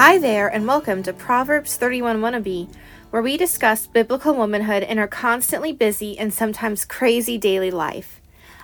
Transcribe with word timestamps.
Hi 0.00 0.16
there, 0.16 0.48
and 0.48 0.66
welcome 0.66 1.02
to 1.02 1.12
Proverbs 1.12 1.76
31 1.76 2.22
Wannabe, 2.22 2.74
where 3.10 3.20
we 3.20 3.36
discuss 3.36 3.86
biblical 3.86 4.32
womanhood 4.32 4.82
in 4.82 4.98
our 4.98 5.06
constantly 5.06 5.74
busy 5.74 6.18
and 6.18 6.32
sometimes 6.32 6.86
crazy 6.86 7.36
daily 7.36 7.70
life. 7.70 8.18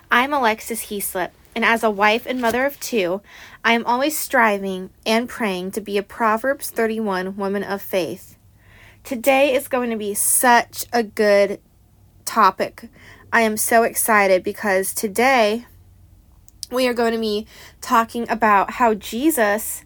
I'm 0.09 0.33
Alexis 0.33 0.85
Heaslip, 0.85 1.29
and 1.55 1.63
as 1.63 1.83
a 1.83 1.91
wife 1.91 2.25
and 2.25 2.41
mother 2.41 2.65
of 2.65 2.79
two, 2.79 3.21
I 3.63 3.73
am 3.73 3.85
always 3.85 4.17
striving 4.17 4.89
and 5.05 5.29
praying 5.29 5.73
to 5.73 5.79
be 5.79 5.99
a 5.99 6.01
Proverbs 6.01 6.71
31 6.71 7.37
woman 7.37 7.63
of 7.63 7.83
faith. 7.83 8.35
Today 9.03 9.53
is 9.53 9.67
going 9.67 9.91
to 9.91 9.95
be 9.95 10.15
such 10.15 10.87
a 10.91 11.03
good 11.03 11.59
topic. 12.25 12.89
I 13.31 13.41
am 13.41 13.57
so 13.57 13.83
excited 13.83 14.41
because 14.41 14.91
today 14.91 15.67
we 16.71 16.87
are 16.87 16.95
going 16.95 17.13
to 17.13 17.19
be 17.19 17.45
talking 17.79 18.27
about 18.27 18.71
how 18.71 18.95
Jesus 18.95 19.83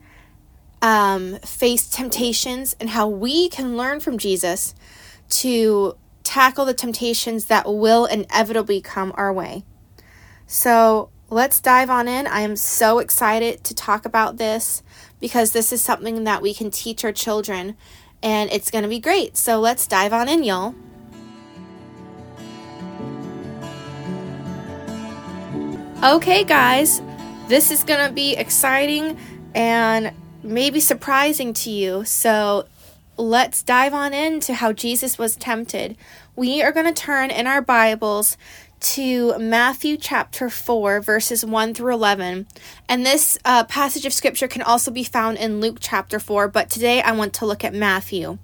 um, 0.81 1.35
face 1.39 1.87
temptations 1.89 2.75
and 2.79 2.89
how 2.89 3.07
we 3.07 3.49
can 3.49 3.77
learn 3.77 3.99
from 3.99 4.17
Jesus 4.17 4.73
to 5.29 5.95
tackle 6.23 6.65
the 6.65 6.73
temptations 6.73 7.45
that 7.45 7.65
will 7.67 8.05
inevitably 8.05 8.81
come 8.81 9.13
our 9.15 9.31
way. 9.31 9.63
So 10.47 11.09
let's 11.29 11.59
dive 11.59 11.89
on 11.89 12.07
in. 12.07 12.27
I 12.27 12.41
am 12.41 12.55
so 12.55 12.99
excited 12.99 13.63
to 13.63 13.75
talk 13.75 14.05
about 14.05 14.37
this 14.37 14.83
because 15.19 15.51
this 15.51 15.71
is 15.71 15.81
something 15.81 16.23
that 16.25 16.41
we 16.41 16.53
can 16.53 16.71
teach 16.71 17.05
our 17.05 17.11
children 17.11 17.77
and 18.23 18.51
it's 18.51 18.69
going 18.69 18.83
to 18.83 18.89
be 18.89 18.99
great. 18.99 19.37
So 19.37 19.59
let's 19.59 19.87
dive 19.87 20.13
on 20.13 20.29
in, 20.29 20.43
y'all. 20.43 20.75
Okay, 26.03 26.43
guys, 26.43 27.01
this 27.47 27.69
is 27.69 27.83
going 27.83 28.07
to 28.07 28.13
be 28.13 28.35
exciting 28.35 29.17
and 29.53 30.11
maybe 30.43 30.79
surprising 30.79 31.53
to 31.53 31.69
you. 31.69 32.05
So 32.05 32.65
let's 33.17 33.63
dive 33.63 33.93
on 33.93 34.13
into 34.13 34.53
how 34.53 34.73
Jesus 34.73 35.17
was 35.17 35.35
tempted. 35.35 35.95
We 36.35 36.61
are 36.61 36.71
going 36.71 36.91
to 36.91 36.93
turn 36.93 37.29
in 37.31 37.47
our 37.47 37.61
Bibles 37.61 38.37
to 38.81 39.37
Matthew 39.37 39.95
chapter 39.95 40.49
4, 40.49 41.01
verses 41.01 41.45
1 41.45 41.73
through 41.75 41.93
11. 41.93 42.47
And 42.89 43.05
this 43.05 43.37
uh, 43.45 43.63
passage 43.65 44.05
of 44.05 44.13
scripture 44.13 44.47
can 44.47 44.63
also 44.63 44.89
be 44.89 45.03
found 45.03 45.37
in 45.37 45.61
Luke 45.61 45.77
chapter 45.79 46.19
4, 46.19 46.47
but 46.47 46.69
today 46.69 47.01
I 47.01 47.11
want 47.11 47.33
to 47.35 47.45
look 47.45 47.63
at 47.63 47.75
Matthew. 47.75 48.39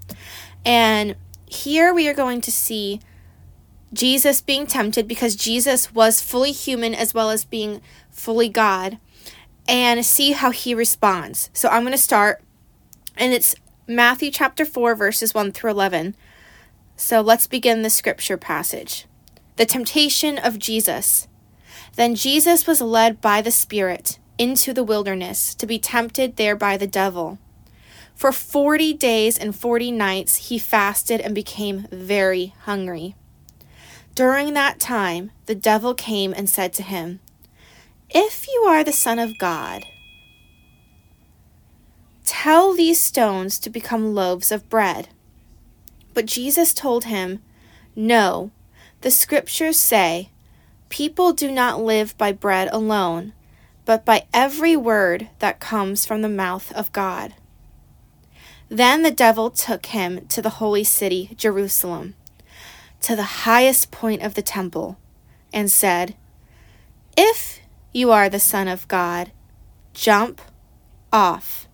And 0.63 1.15
here 1.47 1.93
we 1.93 2.07
are 2.07 2.13
going 2.13 2.41
to 2.41 2.51
see 2.51 2.99
Jesus 3.93 4.41
being 4.41 4.67
tempted 4.67 5.07
because 5.07 5.35
Jesus 5.35 5.93
was 5.93 6.21
fully 6.21 6.51
human 6.51 6.93
as 6.93 7.13
well 7.13 7.31
as 7.31 7.45
being 7.45 7.81
fully 8.11 8.49
God 8.49 8.99
and 9.67 10.05
see 10.05 10.31
how 10.31 10.51
he 10.51 10.73
responds. 10.73 11.49
So 11.53 11.69
I'm 11.69 11.83
going 11.83 11.91
to 11.91 11.97
start, 11.97 12.41
and 13.15 13.33
it's 13.33 13.55
Matthew 13.87 14.31
chapter 14.31 14.65
4, 14.65 14.95
verses 14.95 15.33
1 15.33 15.51
through 15.51 15.71
11. 15.71 16.15
So 16.95 17.21
let's 17.21 17.47
begin 17.47 17.81
the 17.81 17.89
scripture 17.89 18.37
passage. 18.37 19.05
The 19.57 19.65
temptation 19.65 20.37
of 20.37 20.59
Jesus. 20.59 21.27
Then 21.95 22.15
Jesus 22.15 22.67
was 22.67 22.81
led 22.81 23.21
by 23.21 23.41
the 23.41 23.51
Spirit 23.51 24.19
into 24.37 24.73
the 24.73 24.83
wilderness 24.83 25.55
to 25.55 25.65
be 25.65 25.79
tempted 25.79 26.35
there 26.35 26.55
by 26.55 26.77
the 26.77 26.87
devil. 26.87 27.39
For 28.15 28.31
forty 28.31 28.93
days 28.93 29.37
and 29.37 29.55
forty 29.55 29.91
nights 29.91 30.49
he 30.49 30.57
fasted 30.57 31.21
and 31.21 31.35
became 31.35 31.87
very 31.91 32.53
hungry. 32.61 33.15
During 34.15 34.53
that 34.53 34.79
time, 34.79 35.31
the 35.45 35.55
devil 35.55 35.93
came 35.93 36.33
and 36.33 36.49
said 36.49 36.73
to 36.73 36.83
him, 36.83 37.19
if 38.09 38.47
you 38.47 38.61
are 38.67 38.83
the 38.83 38.91
Son 38.91 39.19
of 39.19 39.37
God, 39.37 39.85
tell 42.23 42.73
these 42.73 42.99
stones 42.99 43.59
to 43.59 43.69
become 43.69 44.13
loaves 44.13 44.51
of 44.51 44.69
bread. 44.69 45.09
But 46.13 46.25
Jesus 46.25 46.73
told 46.73 47.05
him, 47.05 47.41
No, 47.95 48.51
the 49.01 49.11
scriptures 49.11 49.77
say, 49.77 50.29
People 50.89 51.33
do 51.33 51.51
not 51.51 51.81
live 51.81 52.17
by 52.17 52.31
bread 52.31 52.69
alone, 52.71 53.33
but 53.85 54.05
by 54.05 54.25
every 54.33 54.75
word 54.75 55.29
that 55.39 55.59
comes 55.59 56.05
from 56.05 56.21
the 56.21 56.29
mouth 56.29 56.71
of 56.71 56.91
God. 56.93 57.33
Then 58.69 59.01
the 59.01 59.11
devil 59.11 59.49
took 59.49 59.87
him 59.87 60.25
to 60.27 60.41
the 60.41 60.49
holy 60.61 60.83
city, 60.83 61.31
Jerusalem, 61.37 62.15
to 63.01 63.15
the 63.15 63.45
highest 63.47 63.91
point 63.91 64.21
of 64.21 64.33
the 64.33 64.41
temple, 64.41 64.97
and 65.53 65.71
said, 65.71 66.15
If 67.15 67.59
you 67.97 68.11
are 68.11 68.29
the 68.29 68.39
Son 68.39 68.67
of 68.67 68.87
God. 68.87 69.31
Jump 69.91 70.39
off. 71.11 71.67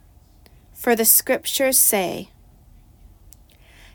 For 0.72 0.96
the 0.96 1.04
scriptures 1.04 1.78
say, 1.78 2.30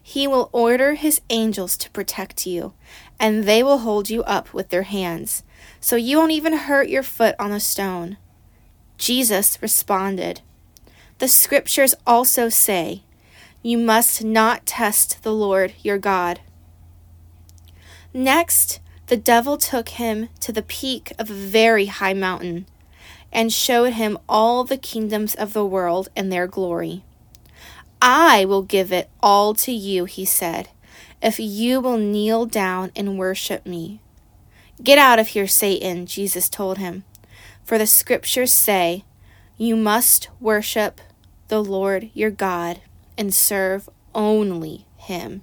He 0.02 0.26
will 0.26 0.50
order 0.52 0.92
His 0.92 1.22
angels 1.30 1.78
to 1.78 1.90
protect 1.90 2.46
you, 2.46 2.74
and 3.18 3.44
they 3.44 3.62
will 3.62 3.78
hold 3.78 4.10
you 4.10 4.22
up 4.24 4.52
with 4.52 4.68
their 4.68 4.82
hands, 4.82 5.42
so 5.80 5.96
you 5.96 6.18
won't 6.18 6.32
even 6.32 6.52
hurt 6.52 6.90
your 6.90 7.02
foot 7.02 7.34
on 7.38 7.50
the 7.50 7.60
stone. 7.60 8.18
Jesus 8.98 9.62
responded, 9.62 10.42
The 11.20 11.28
scriptures 11.28 11.94
also 12.06 12.50
say, 12.50 13.04
You 13.62 13.78
must 13.78 14.22
not 14.22 14.66
test 14.66 15.22
the 15.22 15.32
Lord 15.32 15.72
your 15.82 15.96
God. 15.96 16.40
Next, 18.12 18.80
the 19.08 19.16
devil 19.16 19.56
took 19.56 19.90
him 19.90 20.28
to 20.40 20.52
the 20.52 20.62
peak 20.62 21.12
of 21.18 21.30
a 21.30 21.34
very 21.34 21.86
high 21.86 22.14
mountain 22.14 22.66
and 23.32 23.52
showed 23.52 23.94
him 23.94 24.18
all 24.28 24.64
the 24.64 24.76
kingdoms 24.76 25.34
of 25.34 25.52
the 25.54 25.64
world 25.64 26.08
and 26.14 26.30
their 26.30 26.46
glory. 26.46 27.02
I 28.00 28.44
will 28.44 28.62
give 28.62 28.92
it 28.92 29.08
all 29.20 29.54
to 29.54 29.72
you, 29.72 30.04
he 30.04 30.24
said, 30.24 30.68
if 31.22 31.40
you 31.40 31.80
will 31.80 31.98
kneel 31.98 32.46
down 32.46 32.92
and 32.94 33.18
worship 33.18 33.66
me. 33.66 34.00
Get 34.82 34.98
out 34.98 35.18
of 35.18 35.28
here, 35.28 35.48
Satan, 35.48 36.06
Jesus 36.06 36.48
told 36.48 36.78
him, 36.78 37.04
for 37.64 37.78
the 37.78 37.86
scriptures 37.86 38.52
say, 38.52 39.04
You 39.56 39.74
must 39.74 40.28
worship 40.38 41.00
the 41.48 41.62
Lord 41.62 42.10
your 42.14 42.30
God 42.30 42.80
and 43.16 43.34
serve 43.34 43.88
only 44.14 44.86
him. 44.96 45.42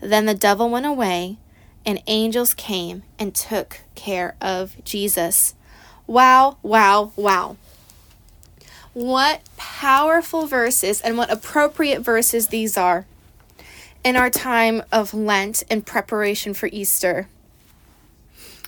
Then 0.00 0.26
the 0.26 0.34
devil 0.34 0.68
went 0.68 0.86
away 0.86 1.38
and 1.86 2.02
angels 2.06 2.54
came 2.54 3.02
and 3.18 3.34
took 3.34 3.80
care 3.94 4.36
of 4.40 4.82
Jesus. 4.84 5.54
Wow, 6.06 6.58
wow, 6.62 7.12
wow. 7.16 7.56
What 8.92 9.42
powerful 9.56 10.46
verses 10.46 11.00
and 11.00 11.16
what 11.18 11.30
appropriate 11.30 12.00
verses 12.00 12.48
these 12.48 12.76
are 12.76 13.06
in 14.04 14.16
our 14.16 14.30
time 14.30 14.82
of 14.92 15.14
Lent 15.14 15.62
and 15.70 15.84
preparation 15.84 16.54
for 16.54 16.68
Easter. 16.70 17.26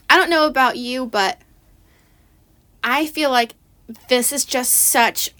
I 0.09 0.17
don't 0.17 0.31
know 0.31 0.47
about 0.47 0.79
you, 0.79 1.07
but 1.07 1.39
I 2.83 3.07
feel 3.07 3.31
like 3.31 3.53
this 4.09 4.33
is 4.33 4.45
just 4.45 4.73
such 4.73 5.31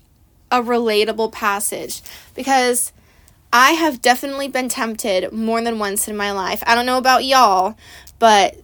a 0.51 0.63
relatable 0.63 1.33
passage 1.33 2.03
because 2.35 2.93
I 3.53 3.73
have 3.73 4.03
definitely 4.03 4.49
been 4.49 4.69
tempted 4.69 5.33
more 5.33 5.63
than 5.63 5.79
once 5.79 6.09
in 6.09 6.17
my 6.17 6.33
life. 6.33 6.63
I 6.67 6.75
don't 6.75 6.87
know 6.87 6.99
about 6.99 7.25
y'all, 7.25 7.77
but 8.19 8.57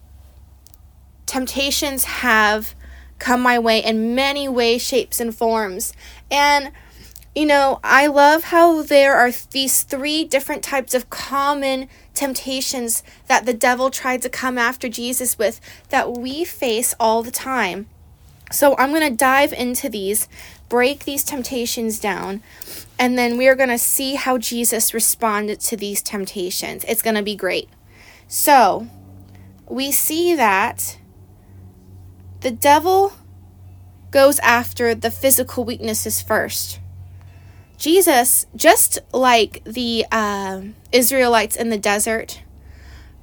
temptations 1.27 2.05
have 2.05 2.75
come 3.19 3.41
my 3.41 3.59
way 3.59 3.83
in 3.83 4.15
many 4.15 4.49
ways, 4.49 4.83
shapes, 4.83 5.21
and 5.21 5.35
forms. 5.35 5.93
And, 6.31 6.73
you 7.35 7.47
know, 7.47 7.79
I 7.83 8.09
love 8.09 8.45
how 8.45 8.83
there 8.83 9.15
are 9.15 9.31
these 9.51 9.83
three 9.83 10.25
different 10.25 10.63
types 10.63 10.93
of 10.93 11.09
common 11.09 11.89
temptations 12.15 13.03
that 13.29 13.47
the 13.47 13.55
devil 13.55 13.91
tried 13.91 14.23
to 14.23 14.29
come 14.29 14.59
after 14.59 14.89
Jesus 14.89 15.39
with 15.39 15.61
that 15.89 16.13
we 16.13 16.45
face 16.45 16.95
all 16.99 17.23
the 17.23 17.31
time. 17.31 17.87
So 18.51 18.77
I'm 18.77 18.91
going 18.91 19.09
to 19.09 19.17
dive 19.17 19.53
into 19.55 19.89
these, 19.89 20.29
break 20.73 21.05
these 21.05 21.23
temptations 21.23 21.99
down, 21.99 22.43
and 22.99 23.19
then 23.19 23.37
we 23.37 23.47
are 23.47 23.55
going 23.55 23.69
to 23.69 23.77
see 23.77 24.15
how 24.15 24.39
Jesus 24.39 24.95
responded 24.95 25.61
to 25.61 25.77
these 25.77 26.01
temptations. 26.01 26.83
It's 26.89 27.03
going 27.03 27.17
to 27.17 27.23
be 27.23 27.37
great. 27.37 27.69
So, 28.27 28.87
we 29.69 29.93
see 29.93 30.35
that 30.35 30.97
the 32.41 32.51
devil 32.51 33.13
goes 34.11 34.39
after 34.39 34.95
the 34.95 35.11
physical 35.11 35.63
weaknesses 35.63 36.23
first. 36.23 36.81
Jesus, 37.77 38.47
just 38.57 38.99
like 39.13 39.63
the 39.65 40.07
uh, 40.11 40.63
Israelites 40.91 41.55
in 41.55 41.69
the 41.69 41.77
desert, 41.77 42.41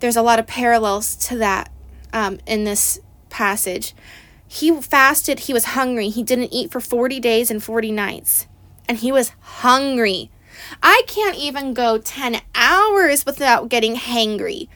there's 0.01 0.17
a 0.17 0.21
lot 0.21 0.37
of 0.37 0.45
parallels 0.45 1.15
to 1.15 1.37
that 1.37 1.71
um, 2.13 2.39
in 2.45 2.63
this 2.63 2.99
passage. 3.31 3.95
He 4.51 4.71
fasted, 4.81 5.41
he 5.41 5.53
was 5.53 5.63
hungry, 5.63 6.09
he 6.09 6.23
didn't 6.23 6.51
eat 6.51 6.71
for 6.71 6.79
40 6.79 7.19
days 7.19 7.51
and 7.51 7.63
40 7.63 7.91
nights, 7.91 8.47
and 8.87 8.97
he 8.97 9.11
was 9.11 9.31
hungry. 9.39 10.31
I 10.81 11.03
can't 11.05 11.37
even 11.37 11.75
go 11.75 11.99
10 11.99 12.41
hours 12.55 13.27
without 13.27 13.69
getting 13.69 13.95
hangry 13.95 14.67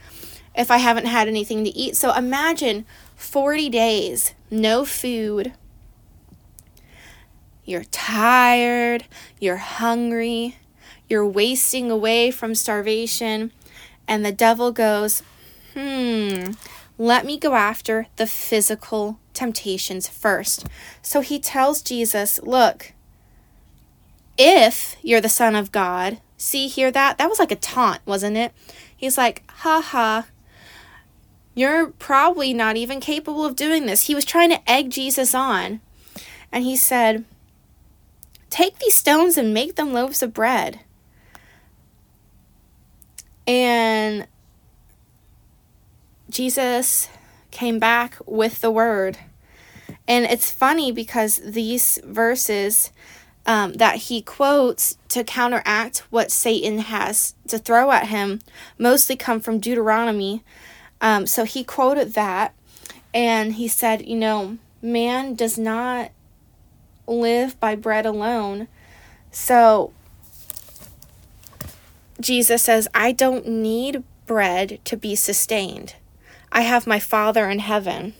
if 0.55 0.69
I 0.69 0.77
haven't 0.77 1.07
had 1.07 1.27
anything 1.27 1.63
to 1.63 1.71
eat. 1.75 1.95
So 1.95 2.13
imagine 2.13 2.85
40 3.15 3.67
days, 3.69 4.35
no 4.51 4.85
food. 4.85 5.53
you're 7.65 7.85
tired, 7.85 9.05
you're 9.39 9.57
hungry, 9.57 10.57
you're 11.09 11.25
wasting 11.25 11.89
away 11.89 12.29
from 12.29 12.53
starvation, 12.53 13.51
and 14.07 14.23
the 14.23 14.31
devil 14.31 14.71
goes, 14.71 15.23
hmm, 15.73 16.51
let 16.99 17.25
me 17.25 17.39
go 17.39 17.55
after 17.55 18.05
the 18.17 18.27
physical 18.27 19.17
temptations 19.33 20.07
first. 20.07 20.65
So 21.01 21.21
he 21.21 21.39
tells 21.39 21.81
Jesus, 21.81 22.41
look, 22.43 22.93
if 24.37 24.95
you're 25.01 25.21
the 25.21 25.29
Son 25.29 25.55
of 25.55 25.71
God, 25.71 26.19
see, 26.37 26.67
hear 26.67 26.91
that? 26.91 27.17
That 27.17 27.29
was 27.29 27.39
like 27.39 27.51
a 27.51 27.55
taunt, 27.55 28.01
wasn't 28.05 28.37
it? 28.37 28.53
He's 28.95 29.17
like, 29.17 29.43
ha 29.49 29.81
ha, 29.81 30.25
you're 31.55 31.87
probably 31.87 32.53
not 32.53 32.77
even 32.77 32.99
capable 32.99 33.45
of 33.45 33.55
doing 33.55 33.85
this. 33.85 34.07
He 34.07 34.15
was 34.15 34.25
trying 34.25 34.49
to 34.49 34.69
egg 34.69 34.89
Jesus 34.89 35.35
on. 35.35 35.81
And 36.51 36.63
he 36.63 36.75
said, 36.75 37.25
Take 38.49 38.77
these 38.77 38.93
stones 38.93 39.37
and 39.37 39.53
make 39.53 39.75
them 39.75 39.93
loaves 39.93 40.21
of 40.21 40.33
bread. 40.33 40.81
And 43.47 44.27
Jesus 46.29 47.09
came 47.53 47.79
back 47.79 48.17
with 48.25 48.59
the 48.59 48.71
word. 48.71 49.19
And 50.07 50.25
it's 50.25 50.51
funny 50.51 50.91
because 50.91 51.37
these 51.37 51.99
verses 52.03 52.91
um, 53.45 53.73
that 53.73 53.95
he 53.95 54.21
quotes 54.21 54.97
to 55.09 55.23
counteract 55.23 55.99
what 56.09 56.31
Satan 56.31 56.79
has 56.79 57.35
to 57.47 57.57
throw 57.57 57.91
at 57.91 58.07
him 58.07 58.39
mostly 58.77 59.15
come 59.15 59.39
from 59.39 59.59
Deuteronomy. 59.59 60.43
Um, 60.99 61.27
so 61.27 61.43
he 61.45 61.63
quoted 61.63 62.13
that 62.13 62.53
and 63.13 63.53
he 63.53 63.67
said, 63.67 64.05
You 64.05 64.15
know, 64.15 64.57
man 64.81 65.35
does 65.35 65.57
not 65.57 66.11
live 67.07 67.59
by 67.59 67.75
bread 67.75 68.05
alone. 68.05 68.67
So 69.31 69.93
Jesus 72.19 72.61
says, 72.61 72.87
I 72.93 73.11
don't 73.11 73.47
need 73.47 74.03
bread 74.25 74.79
to 74.85 74.97
be 74.97 75.15
sustained. 75.15 75.95
I 76.53 76.61
have 76.61 76.85
my 76.85 76.99
Father 76.99 77.49
in 77.49 77.57
heaven. 77.59 78.13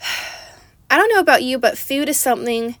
I 0.90 0.96
don't 0.96 1.08
know 1.08 1.20
about 1.20 1.44
you, 1.44 1.56
but 1.56 1.78
food 1.78 2.08
is 2.08 2.18
something 2.18 2.74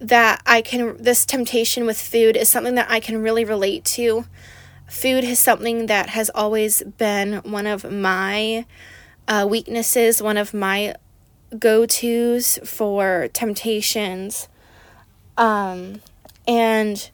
that 0.00 0.42
I 0.44 0.60
can, 0.60 1.00
this 1.00 1.24
temptation 1.24 1.86
with 1.86 2.00
food 2.00 2.36
is 2.36 2.48
something 2.48 2.74
that 2.74 2.90
I 2.90 2.98
can 2.98 3.22
really 3.22 3.44
relate 3.44 3.84
to. 3.84 4.24
Food 4.88 5.22
is 5.22 5.38
something 5.38 5.86
that 5.86 6.08
has 6.10 6.28
always 6.34 6.82
been 6.82 7.34
one 7.44 7.68
of 7.68 7.88
my 7.88 8.66
uh, 9.28 9.46
weaknesses, 9.48 10.20
one 10.20 10.36
of 10.36 10.52
my 10.52 10.96
go 11.56 11.86
tos 11.86 12.58
for 12.64 13.28
temptations. 13.32 14.48
Um, 15.38 16.00
and 16.48 17.10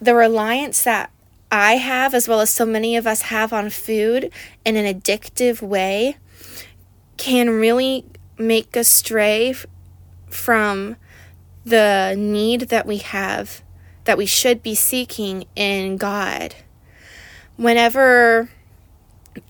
the 0.00 0.14
reliance 0.14 0.82
that 0.82 1.11
I 1.52 1.76
have, 1.76 2.14
as 2.14 2.26
well 2.26 2.40
as 2.40 2.48
so 2.48 2.64
many 2.64 2.96
of 2.96 3.06
us 3.06 3.22
have 3.22 3.52
on 3.52 3.68
food 3.68 4.32
in 4.64 4.76
an 4.76 4.86
addictive 4.86 5.60
way, 5.60 6.16
can 7.18 7.50
really 7.50 8.06
make 8.38 8.74
us 8.74 8.88
stray 8.88 9.54
from 10.30 10.96
the 11.66 12.14
need 12.16 12.62
that 12.62 12.86
we 12.86 12.96
have, 12.96 13.62
that 14.04 14.16
we 14.16 14.24
should 14.24 14.62
be 14.62 14.74
seeking 14.74 15.44
in 15.54 15.98
God. 15.98 16.54
Whenever 17.56 18.48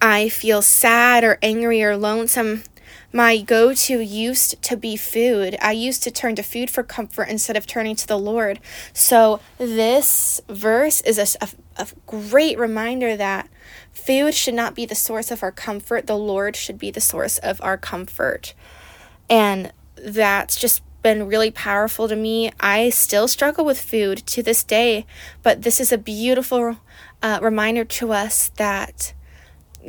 I 0.01 0.29
feel 0.29 0.61
sad 0.61 1.23
or 1.23 1.39
angry 1.41 1.85
or 1.85 1.97
lonesome, 1.97 2.65
my 3.13 3.41
go 3.41 3.75
to 3.75 4.01
used 4.01 4.61
to 4.63 4.77
be 4.77 4.97
food. 4.97 5.57
I 5.61 5.73
used 5.73 6.03
to 6.05 6.11
turn 6.11 6.35
to 6.37 6.43
food 6.43 6.71
for 6.71 6.83
comfort 6.83 7.29
instead 7.29 7.57
of 7.57 7.67
turning 7.67 7.97
to 7.97 8.07
the 8.07 8.19
Lord. 8.19 8.59
So, 8.93 9.41
this 9.59 10.41
verse 10.49 11.01
is 11.03 11.19
a, 11.19 11.45
a, 11.45 11.49
a, 11.83 11.89
great 12.07 12.59
reminder 12.59 13.17
that 13.17 13.49
food 13.93 14.35
should 14.35 14.55
not 14.55 14.75
be 14.75 14.87
the 14.87 14.95
source 14.95 15.31
of 15.31 15.43
our 15.43 15.53
comfort, 15.53 16.07
the 16.07 16.17
Lord 16.17 16.57
should 16.57 16.79
be 16.79 16.91
the 16.91 17.01
source 17.01 17.39
of 17.39 17.61
our 17.63 17.77
comfort. 17.77 18.55
And 19.29 19.73
that's 19.97 20.57
just 20.57 20.83
been 21.03 21.27
really 21.27 21.51
powerful 21.51 22.09
to 22.09 22.17
me. 22.17 22.53
I 22.61 22.91
still 22.91 23.29
struggle 23.29 23.65
with 23.65 23.81
food 23.81 24.19
to 24.27 24.43
this 24.43 24.63
day, 24.63 25.05
but 25.43 25.63
this 25.63 25.81
is 25.81 25.93
a 25.93 25.99
beautiful 25.99 26.79
uh, 27.23 27.41
reminder 27.43 27.85
to 27.85 28.13
us 28.13 28.49
that 28.57 29.13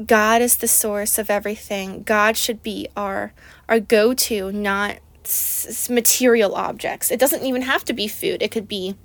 God 0.05 0.41
is 0.41 0.57
the 0.57 0.67
source 0.67 1.17
of 1.17 1.29
everything. 1.29 2.03
God 2.03 2.37
should 2.37 2.63
be 2.63 2.87
our 2.95 3.33
our 3.69 3.79
go-to, 3.79 4.51
not 4.51 4.97
s- 5.23 5.89
material 5.89 6.55
objects. 6.55 7.11
It 7.11 7.19
doesn't 7.19 7.43
even 7.43 7.61
have 7.63 7.85
to 7.85 7.93
be 7.93 8.07
food. 8.07 8.41
It 8.41 8.51
could 8.51 8.67
be 8.67 8.95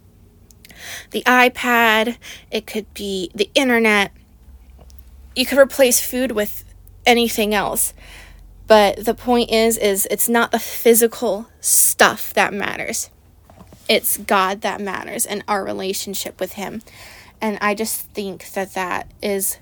the 1.10 1.22
iPad, 1.22 2.16
it 2.50 2.66
could 2.66 2.92
be 2.94 3.30
the 3.34 3.50
internet. 3.54 4.12
You 5.34 5.46
could 5.46 5.58
replace 5.58 6.00
food 6.00 6.32
with 6.32 6.64
anything 7.06 7.54
else. 7.54 7.94
But 8.66 9.04
the 9.04 9.14
point 9.14 9.50
is 9.50 9.76
is 9.78 10.06
it's 10.10 10.28
not 10.28 10.52
the 10.52 10.58
physical 10.58 11.48
stuff 11.60 12.32
that 12.34 12.52
matters. 12.52 13.10
It's 13.88 14.18
God 14.18 14.60
that 14.60 14.80
matters 14.80 15.24
and 15.24 15.42
our 15.48 15.64
relationship 15.64 16.38
with 16.40 16.52
him. 16.52 16.82
And 17.40 17.56
I 17.60 17.74
just 17.74 18.02
think 18.12 18.50
that 18.52 18.74
that 18.74 19.10
is 19.22 19.58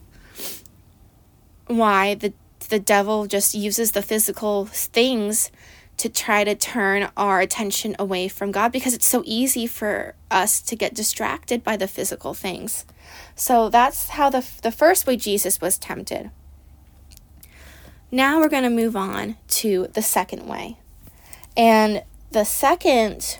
why 1.66 2.14
the 2.14 2.32
the 2.68 2.80
devil 2.80 3.26
just 3.26 3.54
uses 3.54 3.92
the 3.92 4.02
physical 4.02 4.66
things 4.66 5.50
to 5.98 6.08
try 6.08 6.44
to 6.44 6.54
turn 6.54 7.08
our 7.16 7.40
attention 7.40 7.96
away 7.98 8.28
from 8.28 8.50
God 8.50 8.70
because 8.70 8.92
it's 8.92 9.06
so 9.06 9.22
easy 9.24 9.66
for 9.66 10.14
us 10.30 10.60
to 10.62 10.76
get 10.76 10.94
distracted 10.94 11.64
by 11.64 11.76
the 11.76 11.88
physical 11.88 12.34
things. 12.34 12.84
So 13.34 13.68
that's 13.68 14.10
how 14.10 14.30
the 14.30 14.46
the 14.62 14.72
first 14.72 15.06
way 15.06 15.16
Jesus 15.16 15.60
was 15.60 15.78
tempted. 15.78 16.30
Now 18.10 18.38
we're 18.40 18.48
going 18.48 18.62
to 18.62 18.70
move 18.70 18.96
on 18.96 19.36
to 19.48 19.88
the 19.94 20.02
second 20.02 20.46
way. 20.46 20.76
And 21.56 22.02
the 22.30 22.44
second 22.44 23.38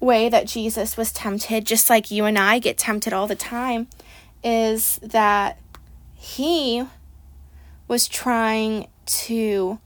way 0.00 0.28
that 0.28 0.46
Jesus 0.46 0.96
was 0.96 1.12
tempted, 1.12 1.66
just 1.66 1.90
like 1.90 2.10
you 2.10 2.24
and 2.24 2.38
I 2.38 2.60
get 2.60 2.78
tempted 2.78 3.12
all 3.12 3.26
the 3.26 3.34
time, 3.34 3.88
is 4.42 4.98
that 5.02 5.58
he 6.14 6.86
was 7.88 8.06
trying 8.06 8.88
to 9.06 9.78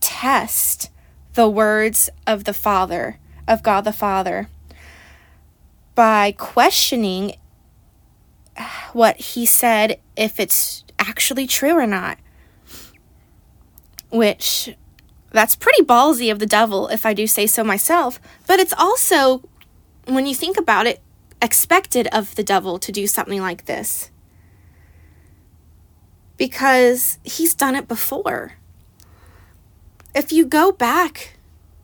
test 0.00 0.90
the 1.34 1.48
words 1.48 2.08
of 2.26 2.44
the 2.44 2.54
Father, 2.54 3.18
of 3.46 3.62
God 3.62 3.82
the 3.82 3.92
Father, 3.92 4.48
by 5.94 6.32
questioning 6.32 7.34
what 8.92 9.16
he 9.16 9.44
said, 9.44 10.00
if 10.16 10.40
it's 10.40 10.84
actually 10.98 11.46
true 11.46 11.74
or 11.74 11.86
not. 11.86 12.18
Which, 14.10 14.74
that's 15.32 15.54
pretty 15.54 15.84
ballsy 15.84 16.32
of 16.32 16.38
the 16.38 16.46
devil, 16.46 16.88
if 16.88 17.04
I 17.04 17.12
do 17.12 17.26
say 17.26 17.46
so 17.46 17.62
myself, 17.62 18.20
but 18.46 18.58
it's 18.58 18.72
also, 18.72 19.42
when 20.06 20.26
you 20.26 20.34
think 20.34 20.56
about 20.56 20.86
it, 20.86 21.02
expected 21.42 22.08
of 22.08 22.34
the 22.34 22.42
devil 22.42 22.78
to 22.78 22.90
do 22.90 23.06
something 23.06 23.40
like 23.40 23.66
this 23.66 24.10
because 26.38 27.18
he's 27.24 27.52
done 27.52 27.74
it 27.74 27.86
before. 27.86 28.54
If 30.14 30.32
you 30.32 30.46
go 30.46 30.72
back 30.72 31.34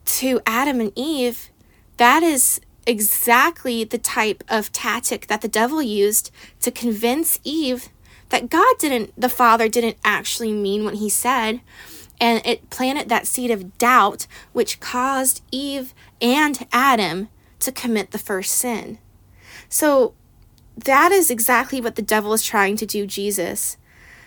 to 0.05 0.41
Adam 0.47 0.79
and 0.79 0.91
Eve, 0.95 1.51
that 1.97 2.23
is 2.23 2.59
exactly 2.87 3.83
the 3.83 3.97
type 3.97 4.43
of 4.47 4.71
tactic 4.71 5.27
that 5.27 5.41
the 5.41 5.47
devil 5.47 5.81
used 5.81 6.31
to 6.61 6.71
convince 6.71 7.39
Eve 7.43 7.89
that 8.29 8.49
God 8.49 8.75
didn't, 8.79 9.13
the 9.19 9.29
Father 9.29 9.67
didn't 9.67 9.97
actually 10.03 10.51
mean 10.51 10.83
what 10.83 10.95
he 10.95 11.09
said. 11.09 11.61
And 12.19 12.41
it 12.45 12.69
planted 12.69 13.09
that 13.09 13.27
seed 13.27 13.51
of 13.51 13.77
doubt, 13.77 14.25
which 14.53 14.79
caused 14.79 15.43
Eve 15.51 15.93
and 16.21 16.65
Adam 16.71 17.27
to 17.59 17.71
commit 17.71 18.11
the 18.11 18.17
first 18.17 18.53
sin. 18.53 18.99
So 19.67 20.13
that 20.77 21.11
is 21.11 21.29
exactly 21.29 21.81
what 21.81 21.95
the 21.95 22.01
devil 22.01 22.33
is 22.33 22.43
trying 22.43 22.77
to 22.77 22.85
do, 22.85 23.05
Jesus. 23.05 23.77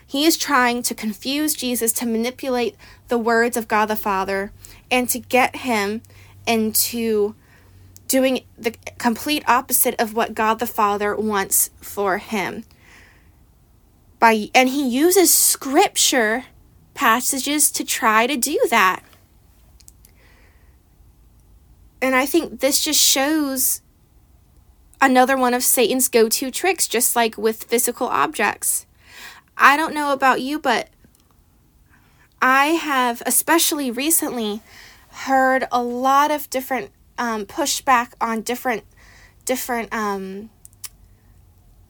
He 0.09 0.25
is 0.25 0.39
trying 0.39 0.83
to 0.85 0.95
confuse 0.95 1.53
Jesus, 1.53 1.93
to 1.93 2.07
manipulate 2.07 2.77
the 3.09 3.19
words 3.19 3.59
of 3.59 3.69
God 3.69 3.87
the 3.87 3.95
Father, 3.95 4.53
and 4.91 5.07
to 5.11 5.19
get 5.19 5.57
him 5.57 6.01
into 6.47 7.35
doing 8.09 8.41
the 8.57 8.75
complete 8.97 9.47
opposite 9.47 9.95
of 10.01 10.15
what 10.15 10.35
God 10.35 10.61
the 10.61 10.67
Father 10.67 11.15
wants 11.15 11.69
for 11.83 12.17
him. 12.17 12.65
By 14.19 14.49
and 14.55 14.71
he 14.71 14.89
uses 14.89 15.33
scripture 15.33 16.47
passages 16.95 17.71
to 17.73 17.85
try 17.85 18.27
to 18.27 18.37
do 18.39 18.59
that. 18.71 19.03
And 22.01 22.15
I 22.17 22.25
think 22.25 22.61
this 22.61 22.83
just 22.83 23.01
shows 23.01 23.83
another 25.03 25.37
one 25.37 25.53
of 25.53 25.63
Satan's 25.63 26.09
go 26.09 26.31
to 26.31 26.51
tricks, 26.51 26.89
just 26.89 27.15
like 27.15 27.37
with 27.37 27.65
physical 27.65 28.07
objects. 28.07 28.87
I 29.59 29.77
don't 29.77 29.93
know 29.93 30.13
about 30.13 30.41
you, 30.41 30.59
but 30.59 30.89
I 32.41 32.67
have, 32.67 33.23
especially 33.27 33.91
recently, 33.91 34.63
heard 35.11 35.67
a 35.73 35.83
lot 35.83 36.31
of 36.31 36.49
different 36.49 36.91
um, 37.19 37.45
pushback 37.45 38.13
on 38.21 38.43
different 38.43 38.85
different 39.45 39.93
um, 39.93 40.51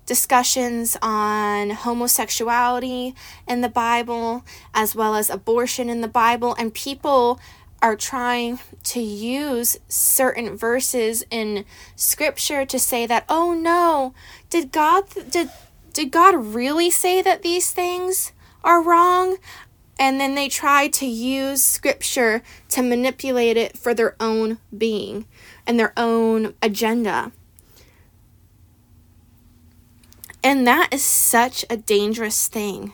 discussions 0.06 0.96
on 1.02 1.70
homosexuality 1.70 3.14
in 3.46 3.60
the 3.60 3.68
Bible, 3.68 4.44
as 4.72 4.94
well 4.94 5.14
as 5.14 5.28
abortion 5.28 5.90
in 5.90 6.00
the 6.00 6.08
Bible, 6.08 6.54
and 6.58 6.72
people 6.72 7.38
are 7.82 7.94
trying 7.94 8.58
to 8.82 9.00
use 9.00 9.76
certain 9.88 10.56
verses 10.56 11.24
in 11.30 11.64
scripture 11.94 12.64
to 12.64 12.78
say 12.78 13.06
that 13.06 13.24
oh 13.28 13.52
no. 13.52 14.14
Did 14.48 14.72
god 14.72 15.04
did 15.30 15.50
did 15.98 16.12
god 16.12 16.54
really 16.54 16.90
say 16.90 17.20
that 17.20 17.42
these 17.42 17.72
things 17.72 18.32
are 18.62 18.80
wrong 18.80 19.36
and 19.98 20.20
then 20.20 20.36
they 20.36 20.48
try 20.48 20.86
to 20.86 21.04
use 21.04 21.60
scripture 21.60 22.40
to 22.68 22.82
manipulate 22.82 23.56
it 23.56 23.76
for 23.76 23.92
their 23.92 24.14
own 24.20 24.58
being 24.76 25.26
and 25.66 25.76
their 25.76 25.92
own 25.96 26.54
agenda 26.62 27.32
and 30.44 30.68
that 30.68 30.88
is 30.92 31.02
such 31.02 31.64
a 31.68 31.76
dangerous 31.76 32.46
thing 32.46 32.92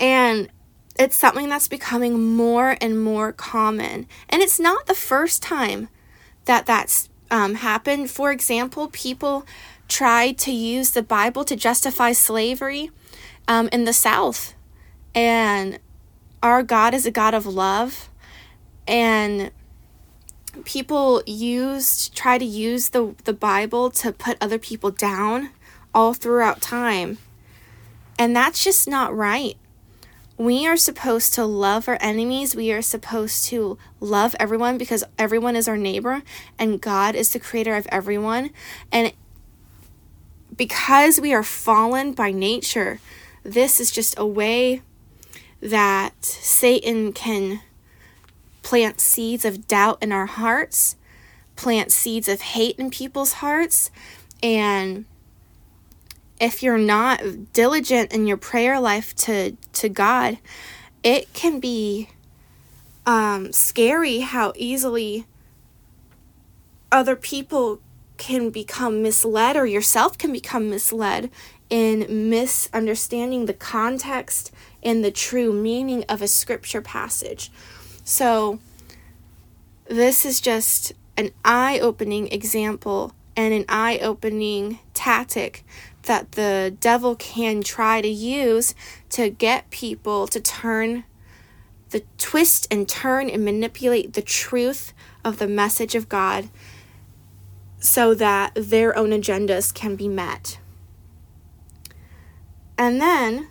and 0.00 0.50
it's 0.98 1.16
something 1.16 1.48
that's 1.48 1.68
becoming 1.68 2.34
more 2.34 2.76
and 2.80 3.02
more 3.02 3.32
common. 3.32 4.06
And 4.28 4.42
it's 4.42 4.60
not 4.60 4.86
the 4.86 4.94
first 4.94 5.42
time 5.42 5.88
that 6.46 6.66
that's 6.66 7.08
um, 7.30 7.54
happened. 7.54 8.10
For 8.10 8.32
example, 8.32 8.88
people 8.88 9.46
tried 9.90 10.38
to 10.38 10.52
use 10.52 10.92
the 10.92 11.02
Bible 11.02 11.44
to 11.44 11.56
justify 11.56 12.12
slavery 12.12 12.90
um, 13.46 13.68
in 13.72 13.84
the 13.84 13.92
South. 13.92 14.54
And 15.14 15.78
our 16.42 16.62
God 16.62 16.94
is 16.94 17.04
a 17.04 17.10
God 17.10 17.34
of 17.34 17.44
love. 17.44 18.08
And 18.86 19.50
people 20.64 21.22
used, 21.26 22.16
try 22.16 22.38
to 22.38 22.44
use 22.44 22.90
the, 22.90 23.14
the 23.24 23.32
Bible 23.32 23.90
to 23.90 24.12
put 24.12 24.38
other 24.40 24.58
people 24.58 24.90
down 24.90 25.50
all 25.92 26.14
throughout 26.14 26.62
time. 26.62 27.18
And 28.18 28.34
that's 28.34 28.62
just 28.64 28.88
not 28.88 29.14
right 29.14 29.56
we 30.40 30.66
are 30.66 30.78
supposed 30.78 31.34
to 31.34 31.44
love 31.44 31.86
our 31.86 31.98
enemies. 32.00 32.56
We 32.56 32.72
are 32.72 32.80
supposed 32.80 33.44
to 33.48 33.76
love 34.00 34.34
everyone 34.40 34.78
because 34.78 35.04
everyone 35.18 35.54
is 35.54 35.68
our 35.68 35.76
neighbor 35.76 36.22
and 36.58 36.80
God 36.80 37.14
is 37.14 37.34
the 37.34 37.38
creator 37.38 37.76
of 37.76 37.86
everyone. 37.88 38.48
And 38.90 39.12
because 40.60 41.18
we 41.18 41.32
are 41.32 41.42
fallen 41.42 42.12
by 42.12 42.30
nature, 42.30 43.00
this 43.42 43.80
is 43.80 43.90
just 43.90 44.14
a 44.18 44.26
way 44.26 44.82
that 45.62 46.22
Satan 46.22 47.14
can 47.14 47.62
plant 48.60 49.00
seeds 49.00 49.46
of 49.46 49.66
doubt 49.66 49.96
in 50.02 50.12
our 50.12 50.26
hearts, 50.26 50.96
plant 51.56 51.90
seeds 51.90 52.28
of 52.28 52.42
hate 52.42 52.78
in 52.78 52.90
people's 52.90 53.32
hearts, 53.40 53.90
and 54.42 55.06
if 56.38 56.62
you're 56.62 56.76
not 56.76 57.22
diligent 57.54 58.12
in 58.12 58.26
your 58.26 58.36
prayer 58.36 58.78
life 58.78 59.16
to 59.16 59.56
to 59.72 59.88
God, 59.88 60.36
it 61.02 61.32
can 61.32 61.58
be 61.58 62.10
um, 63.06 63.50
scary 63.50 64.20
how 64.20 64.52
easily 64.56 65.24
other 66.92 67.16
people 67.16 67.80
can 68.20 68.50
become 68.50 69.02
misled 69.02 69.56
or 69.56 69.64
yourself 69.64 70.18
can 70.18 70.30
become 70.30 70.68
misled 70.68 71.30
in 71.70 72.28
misunderstanding 72.28 73.46
the 73.46 73.54
context 73.54 74.52
and 74.82 75.02
the 75.02 75.10
true 75.10 75.54
meaning 75.54 76.04
of 76.06 76.20
a 76.20 76.28
scripture 76.28 76.82
passage. 76.82 77.50
So, 78.04 78.58
this 79.88 80.26
is 80.26 80.40
just 80.40 80.92
an 81.16 81.30
eye 81.46 81.80
opening 81.80 82.30
example 82.30 83.14
and 83.34 83.54
an 83.54 83.64
eye 83.70 83.98
opening 84.02 84.80
tactic 84.92 85.64
that 86.02 86.32
the 86.32 86.76
devil 86.78 87.16
can 87.16 87.62
try 87.62 88.02
to 88.02 88.08
use 88.08 88.74
to 89.10 89.30
get 89.30 89.70
people 89.70 90.26
to 90.26 90.40
turn 90.40 91.04
the 91.88 92.02
twist 92.18 92.68
and 92.70 92.86
turn 92.86 93.30
and 93.30 93.46
manipulate 93.46 94.12
the 94.12 94.22
truth 94.22 94.92
of 95.24 95.38
the 95.38 95.48
message 95.48 95.94
of 95.94 96.10
God 96.10 96.50
so 97.80 98.14
that 98.14 98.52
their 98.54 98.96
own 98.96 99.10
agendas 99.10 99.72
can 99.74 99.96
be 99.96 100.06
met. 100.06 100.58
And 102.78 103.00
then 103.00 103.48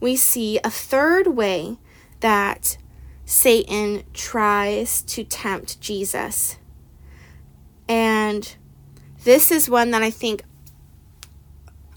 we 0.00 0.16
see 0.16 0.58
a 0.64 0.70
third 0.70 1.28
way 1.28 1.78
that 2.20 2.76
Satan 3.24 4.02
tries 4.12 5.02
to 5.02 5.24
tempt 5.24 5.80
Jesus. 5.80 6.56
And 7.88 8.56
this 9.24 9.50
is 9.50 9.70
one 9.70 9.90
that 9.92 10.02
I 10.02 10.10
think 10.10 10.44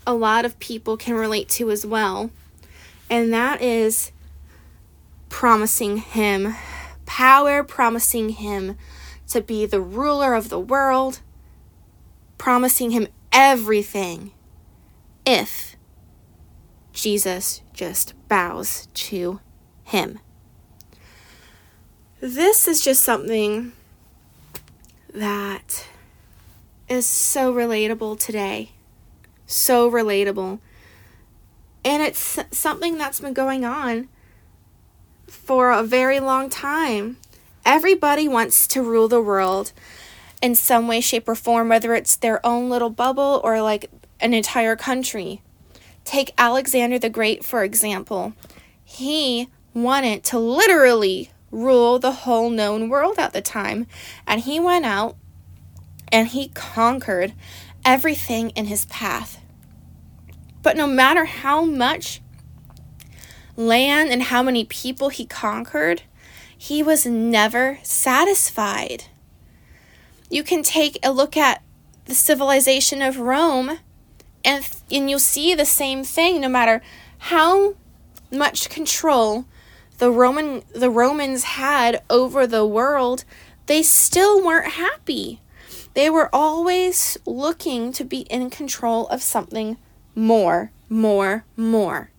a 0.05 0.13
lot 0.13 0.45
of 0.45 0.59
people 0.59 0.97
can 0.97 1.15
relate 1.15 1.49
to 1.49 1.71
as 1.71 1.85
well. 1.85 2.29
And 3.09 3.33
that 3.33 3.61
is 3.61 4.11
promising 5.29 5.97
him 5.97 6.55
power, 7.05 7.63
promising 7.63 8.29
him 8.29 8.77
to 9.27 9.41
be 9.41 9.65
the 9.65 9.81
ruler 9.81 10.33
of 10.33 10.49
the 10.49 10.59
world, 10.59 11.19
promising 12.43 12.91
him 12.91 13.07
everything 13.31 14.33
if 15.25 15.77
Jesus 16.91 17.61
just 17.71 18.13
bows 18.27 18.89
to 18.93 19.39
him. 19.85 20.19
This 22.19 22.67
is 22.67 22.81
just 22.81 23.01
something 23.01 23.71
that 25.13 25.87
is 26.89 27.05
so 27.05 27.53
relatable 27.53 28.19
today 28.19 28.73
so 29.45 29.89
relatable. 29.89 30.59
And 31.85 32.01
it's 32.01 32.39
something 32.51 32.97
that's 32.97 33.21
been 33.21 33.33
going 33.33 33.63
on 33.63 34.09
for 35.27 35.71
a 35.71 35.83
very 35.83 36.19
long 36.19 36.49
time. 36.49 37.17
Everybody 37.65 38.27
wants 38.27 38.67
to 38.67 38.81
rule 38.81 39.07
the 39.07 39.21
world 39.21 39.71
in 40.43 40.53
some 40.55 40.89
way, 40.89 40.99
shape, 40.99 41.29
or 41.29 41.35
form, 41.35 41.69
whether 41.69 41.95
it's 41.95 42.17
their 42.17 42.45
own 42.45 42.69
little 42.69 42.89
bubble 42.89 43.39
or 43.45 43.61
like 43.61 43.89
an 44.19 44.33
entire 44.33 44.75
country. 44.75 45.41
Take 46.03 46.33
Alexander 46.37 46.99
the 46.99 47.09
Great, 47.09 47.45
for 47.45 47.63
example. 47.63 48.33
He 48.83 49.47
wanted 49.73 50.25
to 50.25 50.37
literally 50.37 51.31
rule 51.49 51.97
the 51.97 52.11
whole 52.11 52.49
known 52.49 52.89
world 52.89 53.17
at 53.17 53.31
the 53.31 53.41
time. 53.41 53.87
And 54.27 54.41
he 54.41 54.59
went 54.59 54.83
out 54.83 55.15
and 56.11 56.27
he 56.27 56.49
conquered 56.49 57.33
everything 57.85 58.49
in 58.49 58.65
his 58.65 58.85
path. 58.87 59.39
But 60.61 60.75
no 60.75 60.87
matter 60.87 61.23
how 61.23 61.63
much 61.63 62.21
land 63.55 64.11
and 64.11 64.23
how 64.23 64.43
many 64.43 64.65
people 64.65 65.07
he 65.07 65.25
conquered, 65.25 66.01
he 66.57 66.83
was 66.83 67.05
never 67.05 67.79
satisfied. 67.81 69.05
You 70.29 70.43
can 70.43 70.63
take 70.63 70.97
a 71.03 71.11
look 71.11 71.37
at 71.37 71.61
the 72.05 72.15
civilization 72.15 73.01
of 73.01 73.19
Rome 73.19 73.79
and 74.43 74.67
and 74.91 75.09
you'll 75.09 75.19
see 75.19 75.55
the 75.55 75.65
same 75.65 76.03
thing 76.03 76.41
no 76.41 76.49
matter 76.49 76.81
how 77.17 77.75
much 78.31 78.69
control 78.69 79.45
the 79.99 80.11
Roman 80.11 80.63
the 80.73 80.89
Romans 80.89 81.43
had 81.43 82.01
over 82.09 82.45
the 82.45 82.65
world, 82.65 83.23
they 83.67 83.83
still 83.83 84.43
weren't 84.43 84.73
happy. 84.73 85.39
They 85.93 86.09
were 86.09 86.29
always 86.33 87.17
looking 87.25 87.93
to 87.93 88.03
be 88.03 88.21
in 88.21 88.49
control 88.49 89.07
of 89.07 89.21
something 89.21 89.77
more, 90.15 90.71
more, 90.89 91.45
more. 91.55 92.09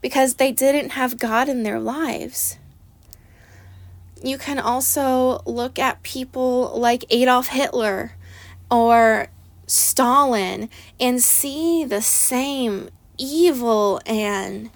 Because 0.00 0.34
they 0.34 0.50
didn't 0.50 0.90
have 0.90 1.18
God 1.18 1.48
in 1.48 1.62
their 1.62 1.78
lives. 1.78 2.56
You 4.22 4.36
can 4.38 4.58
also 4.58 5.42
look 5.46 5.78
at 5.78 6.02
people 6.02 6.78
like 6.78 7.04
Adolf 7.10 7.48
Hitler 7.48 8.12
or 8.70 9.28
Stalin 9.66 10.68
and 10.98 11.22
see 11.22 11.84
the 11.84 12.02
same 12.02 12.90
evil 13.16 14.00
and 14.04 14.70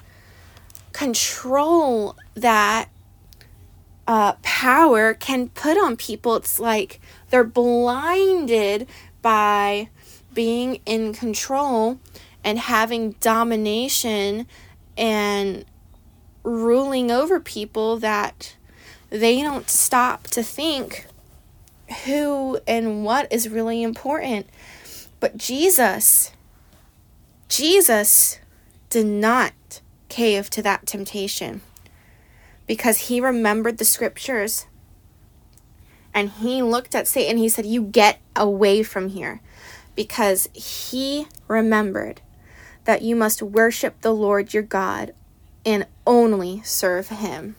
control 0.92 2.16
that 2.34 2.88
uh, 4.06 4.34
power 4.42 5.14
can 5.14 5.48
put 5.48 5.76
on 5.76 5.96
people. 5.96 6.36
It's 6.36 6.58
like 6.58 7.00
they're 7.30 7.44
blinded 7.44 8.86
by 9.22 9.88
being 10.32 10.80
in 10.86 11.12
control 11.12 11.98
and 12.42 12.58
having 12.58 13.12
domination 13.20 14.46
and 14.96 15.64
ruling 16.42 17.10
over 17.10 17.40
people 17.40 17.98
that 17.98 18.56
they 19.20 19.42
don't 19.42 19.70
stop 19.70 20.24
to 20.24 20.42
think 20.42 21.06
who 22.04 22.58
and 22.66 23.04
what 23.04 23.32
is 23.32 23.48
really 23.48 23.82
important. 23.82 24.48
But 25.20 25.36
Jesus, 25.36 26.32
Jesus 27.48 28.38
did 28.90 29.06
not 29.06 29.52
cave 30.08 30.50
to 30.50 30.62
that 30.62 30.86
temptation. 30.86 31.62
because 32.66 33.08
he 33.08 33.20
remembered 33.20 33.78
the 33.78 33.84
scriptures 33.84 34.66
and 36.14 36.30
he 36.30 36.62
looked 36.62 36.94
at 36.94 37.08
Satan. 37.08 37.36
He 37.36 37.48
said, 37.48 37.66
You 37.66 37.82
get 37.82 38.20
away 38.36 38.82
from 38.82 39.08
here 39.10 39.40
because 39.94 40.48
he 40.54 41.26
remembered 41.48 42.20
that 42.84 43.02
you 43.02 43.16
must 43.16 43.42
worship 43.42 44.00
the 44.00 44.14
Lord 44.14 44.54
your 44.54 44.62
God 44.62 45.12
and 45.64 45.86
only 46.06 46.62
serve 46.64 47.08
him. 47.08 47.56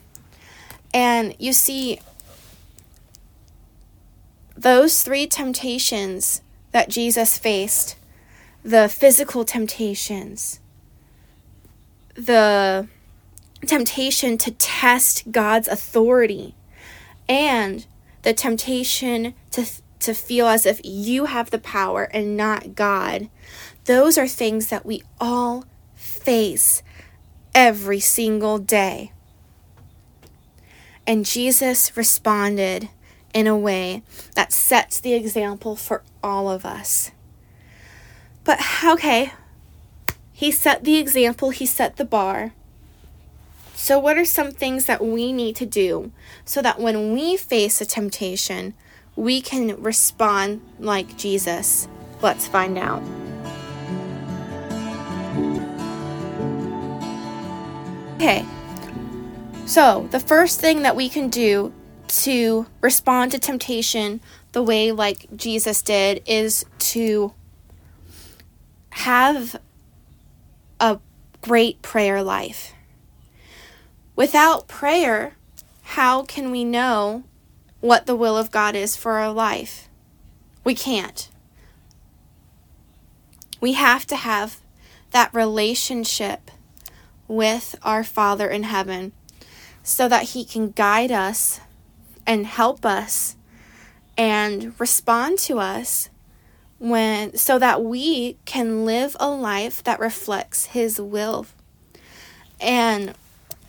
And 0.92 1.34
you 1.38 1.52
see, 1.52 2.00
those 4.56 5.02
three 5.02 5.26
temptations 5.26 6.40
that 6.72 6.88
Jesus 6.88 7.38
faced 7.38 7.96
the 8.62 8.88
physical 8.88 9.44
temptations, 9.44 10.60
the 12.14 12.88
temptation 13.64 14.36
to 14.38 14.50
test 14.50 15.30
God's 15.30 15.68
authority, 15.68 16.54
and 17.28 17.86
the 18.22 18.32
temptation 18.32 19.34
to, 19.52 19.64
to 20.00 20.14
feel 20.14 20.48
as 20.48 20.66
if 20.66 20.80
you 20.82 21.26
have 21.26 21.50
the 21.50 21.58
power 21.58 22.04
and 22.12 22.36
not 22.36 22.74
God. 22.74 23.28
Those 23.84 24.18
are 24.18 24.26
things 24.26 24.66
that 24.66 24.84
we 24.84 25.02
all 25.20 25.64
face 25.94 26.82
every 27.54 28.00
single 28.00 28.58
day. 28.58 29.12
And 31.06 31.24
Jesus 31.24 31.96
responded 31.96 32.88
in 33.32 33.46
a 33.46 33.56
way 33.56 34.02
that 34.34 34.52
sets 34.52 34.98
the 34.98 35.14
example 35.14 35.76
for 35.76 36.02
all 36.22 36.50
of 36.50 36.64
us. 36.64 37.10
But 38.44 38.60
okay, 38.84 39.32
he 40.32 40.50
set 40.50 40.84
the 40.84 40.96
example, 40.96 41.50
he 41.50 41.66
set 41.66 41.96
the 41.96 42.04
bar. 42.04 42.52
So, 43.74 43.98
what 43.98 44.16
are 44.16 44.24
some 44.24 44.52
things 44.52 44.86
that 44.86 45.04
we 45.04 45.32
need 45.32 45.54
to 45.56 45.66
do 45.66 46.12
so 46.44 46.62
that 46.62 46.80
when 46.80 47.12
we 47.12 47.36
face 47.36 47.80
a 47.80 47.86
temptation, 47.86 48.74
we 49.16 49.40
can 49.40 49.80
respond 49.82 50.62
like 50.78 51.16
Jesus? 51.16 51.88
Let's 52.22 52.46
find 52.46 52.78
out. 52.78 53.02
Okay, 58.16 58.46
so 59.66 60.08
the 60.10 60.20
first 60.20 60.60
thing 60.60 60.82
that 60.82 60.96
we 60.96 61.08
can 61.08 61.28
do 61.28 61.72
to 62.08 62.66
respond 62.80 63.32
to 63.32 63.38
temptation 63.38 64.20
the 64.52 64.62
way 64.62 64.92
like 64.92 65.26
Jesus 65.36 65.82
did 65.82 66.22
is 66.24 66.64
to 66.78 67.34
have 68.90 69.60
a 70.80 70.98
great 71.42 71.82
prayer 71.82 72.22
life. 72.22 72.72
Without 74.14 74.68
prayer, 74.68 75.34
how 75.82 76.22
can 76.22 76.50
we 76.50 76.64
know 76.64 77.24
what 77.80 78.06
the 78.06 78.16
will 78.16 78.38
of 78.38 78.50
God 78.50 78.74
is 78.74 78.96
for 78.96 79.18
our 79.18 79.32
life? 79.32 79.88
We 80.64 80.74
can't. 80.74 81.28
We 83.60 83.74
have 83.74 84.06
to 84.06 84.16
have 84.16 84.60
that 85.10 85.34
relationship 85.34 86.50
with 87.28 87.74
our 87.82 88.02
Father 88.04 88.48
in 88.48 88.62
heaven 88.62 89.12
so 89.86 90.08
that 90.08 90.24
He 90.30 90.44
can 90.44 90.72
guide 90.72 91.12
us 91.12 91.60
and 92.26 92.44
help 92.44 92.84
us 92.84 93.36
and 94.18 94.74
respond 94.80 95.38
to 95.38 95.60
us 95.60 96.10
when 96.78 97.36
so 97.36 97.56
that 97.56 97.84
we 97.84 98.36
can 98.44 98.84
live 98.84 99.16
a 99.20 99.30
life 99.30 99.84
that 99.84 100.00
reflects 100.00 100.66
his 100.66 101.00
will. 101.00 101.46
And 102.60 103.14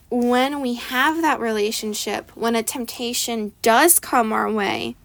when 0.09 0.59
we 0.59 0.73
have 0.73 1.21
that 1.21 1.39
relationship, 1.39 2.31
when 2.35 2.55
a 2.55 2.63
temptation 2.63 3.53
does 3.61 3.99
come 3.99 4.33
our 4.33 4.51
way, 4.51 4.95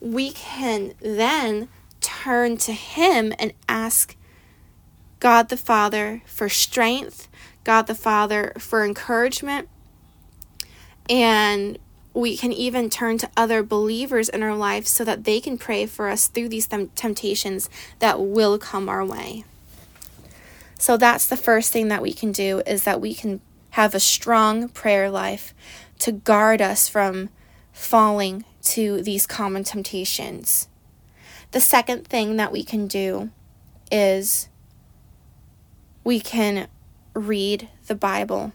we 0.00 0.30
can 0.30 0.94
then 1.00 1.68
turn 2.00 2.58
to 2.58 2.72
Him 2.72 3.32
and 3.40 3.52
ask 3.68 4.14
God 5.18 5.48
the 5.48 5.56
Father 5.56 6.22
for 6.26 6.48
strength, 6.48 7.28
God 7.64 7.88
the 7.88 7.94
Father 7.94 8.52
for 8.58 8.84
encouragement, 8.84 9.68
and 11.08 11.78
we 12.14 12.36
can 12.36 12.52
even 12.52 12.90
turn 12.90 13.18
to 13.18 13.30
other 13.36 13.62
believers 13.62 14.28
in 14.28 14.42
our 14.42 14.56
life 14.56 14.86
so 14.86 15.04
that 15.04 15.24
they 15.24 15.40
can 15.40 15.56
pray 15.56 15.86
for 15.86 16.08
us 16.08 16.26
through 16.26 16.48
these 16.48 16.66
temptations 16.66 17.70
that 18.00 18.20
will 18.20 18.58
come 18.58 18.88
our 18.88 19.04
way. 19.04 19.44
So 20.78 20.96
that's 20.96 21.26
the 21.26 21.36
first 21.36 21.72
thing 21.72 21.88
that 21.88 22.02
we 22.02 22.12
can 22.12 22.32
do 22.32 22.60
is 22.66 22.84
that 22.84 23.00
we 23.00 23.14
can 23.14 23.40
have 23.70 23.94
a 23.94 24.00
strong 24.00 24.68
prayer 24.68 25.10
life 25.10 25.54
to 26.00 26.12
guard 26.12 26.62
us 26.62 26.88
from 26.88 27.30
falling 27.72 28.44
to 28.62 29.02
these 29.02 29.26
common 29.26 29.64
temptations. 29.64 30.68
The 31.52 31.60
second 31.60 32.06
thing 32.06 32.36
that 32.36 32.52
we 32.52 32.62
can 32.62 32.86
do 32.86 33.30
is 33.90 34.48
we 36.04 36.20
can 36.20 36.68
read 37.14 37.68
the 37.86 37.94
Bible 37.94 38.52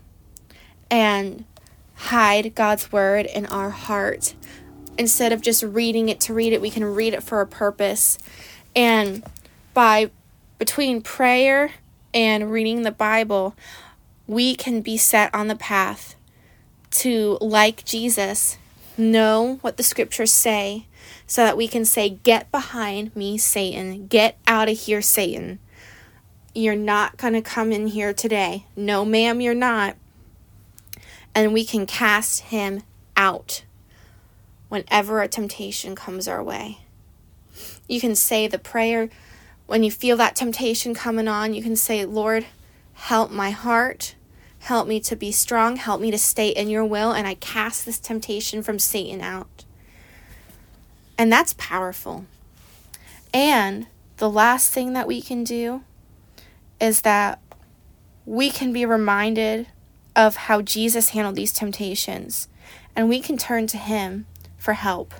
and 0.90 1.46
hide 2.04 2.54
God's 2.54 2.92
word 2.92 3.26
in 3.26 3.46
our 3.46 3.70
heart. 3.70 4.34
Instead 4.98 5.32
of 5.32 5.42
just 5.42 5.64
reading 5.64 6.10
it 6.10 6.20
to 6.22 6.34
read 6.34 6.54
it, 6.54 6.62
we 6.62 6.70
can 6.70 6.84
read 6.84 7.14
it 7.14 7.24
for 7.24 7.42
a 7.42 7.48
purpose. 7.48 8.20
And 8.76 9.24
by 9.74 10.12
between 10.60 11.02
prayer 11.02 11.72
and 12.14 12.52
reading 12.52 12.84
the 12.84 12.92
Bible, 12.92 13.56
we 14.28 14.56
can 14.56 14.82
be 14.82 14.98
set 14.98 15.34
on 15.34 15.48
the 15.48 15.56
path 15.56 16.16
to, 16.92 17.38
like 17.42 17.86
Jesus, 17.86 18.58
know 18.98 19.58
what 19.62 19.78
the 19.78 19.84
scriptures 19.84 20.32
say 20.32 20.86
so 21.26 21.44
that 21.44 21.58
we 21.58 21.68
can 21.68 21.86
say, 21.86 22.10
Get 22.10 22.52
behind 22.52 23.16
me, 23.16 23.38
Satan. 23.38 24.08
Get 24.08 24.38
out 24.46 24.70
of 24.70 24.78
here, 24.78 25.02
Satan. 25.02 25.60
You're 26.54 26.76
not 26.76 27.18
going 27.18 27.34
to 27.34 27.42
come 27.42 27.72
in 27.72 27.88
here 27.88 28.14
today. 28.14 28.66
No, 28.76 29.04
ma'am, 29.06 29.42
you're 29.42 29.56
not. 29.56 29.96
And 31.36 31.54
we 31.54 31.66
can 31.66 31.86
cast 31.86 32.42
him 32.42 32.84
out 33.18 33.64
whenever 34.70 35.22
a 35.22 35.28
temptation 35.28 35.96
comes 35.96 36.28
our 36.28 36.44
way. 36.44 36.80
You 37.88 38.00
can 38.00 38.16
say 38.16 38.48
the 38.48 38.60
prayer 38.60 39.10
when 39.66 39.84
you 39.84 39.92
feel 39.92 40.18
that 40.18 40.36
temptation 40.36 40.94
coming 40.94 41.28
on. 41.28 41.54
You 41.54 41.64
can 41.64 41.76
say, 41.76 42.06
Lord, 42.06 42.46
Help 42.94 43.32
my 43.32 43.52
heart. 43.52 44.16
Help 44.60 44.88
me 44.88 45.00
to 45.02 45.16
be 45.16 45.32
strong. 45.32 45.76
Help 45.76 46.00
me 46.00 46.12
to 46.12 46.18
stay 46.18 46.50
in 46.50 46.70
your 46.70 46.86
will. 46.86 47.12
And 47.12 47.28
I 47.28 47.36
cast 47.36 47.86
this 47.86 48.00
temptation 48.00 48.64
from 48.64 48.80
Satan 48.80 49.22
out. 49.22 49.66
And 51.18 51.32
that's 51.32 51.54
powerful. 51.58 52.26
And 53.34 53.88
the 54.18 54.30
last 54.30 54.72
thing 54.72 54.94
that 54.94 55.08
we 55.08 55.22
can 55.22 55.44
do 55.44 55.84
is 56.80 57.02
that 57.02 57.40
we 58.26 58.50
can 58.50 58.72
be 58.72 58.86
reminded 58.86 59.68
of 60.16 60.36
how 60.36 60.62
Jesus 60.62 61.10
handled 61.10 61.36
these 61.36 61.54
temptations. 61.54 62.48
And 62.96 63.10
we 63.10 63.20
can 63.20 63.38
turn 63.38 63.68
to 63.68 63.78
Him 63.78 64.26
for 64.58 64.74
help 64.74 65.14